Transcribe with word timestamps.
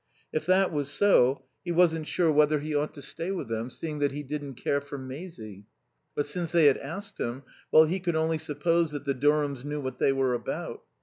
If 0.33 0.47
that 0.47 0.73
was 0.73 0.89
so, 0.89 1.43
he 1.63 1.71
wasn't 1.71 2.07
sure 2.07 2.31
whether 2.31 2.57
he 2.57 2.73
ought 2.73 2.91
to 2.95 3.03
stay 3.03 3.29
with 3.29 3.49
them, 3.49 3.69
seeing 3.69 3.99
that 3.99 4.11
he 4.13 4.23
didn't 4.23 4.55
care 4.55 4.81
for 4.81 4.97
Maisie. 4.97 5.67
But 6.15 6.25
since 6.25 6.51
they 6.53 6.65
had 6.65 6.77
asked 6.79 7.19
him, 7.19 7.43
well, 7.71 7.85
he 7.85 7.99
could 7.99 8.15
only 8.15 8.39
suppose 8.39 8.89
that 8.93 9.05
the 9.05 9.13
Durhams 9.13 9.63
knew 9.63 9.79
what 9.79 9.99
they 9.99 10.11
were 10.11 10.33
about. 10.33 10.81